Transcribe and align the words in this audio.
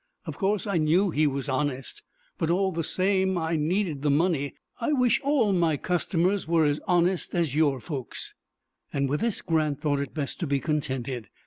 Of 0.25 0.35
course 0.35 0.65
I 0.65 0.77
knew 0.79 1.11
he 1.11 1.27
was 1.27 1.47
honest, 1.47 2.01
but 2.39 2.49
all 2.49 2.71
the 2.71 2.83
same 2.83 3.37
I 3.37 3.55
needed 3.55 4.01
the 4.01 4.09
money. 4.09 4.55
I 4.79 4.93
wish 4.93 5.21
all 5.21 5.53
my 5.53 5.77
customers 5.77 6.47
was 6.47 6.71
as 6.71 6.79
honest 6.87 7.35
as 7.35 7.53
your 7.55 7.79
folks." 7.79 8.33
With 8.91 9.19
this 9.19 9.43
Grant 9.43 9.79
thought 9.79 9.99
it 9.99 10.15
best 10.15 10.39
to 10.39 10.47
be 10.47 10.59
contented. 10.59 11.29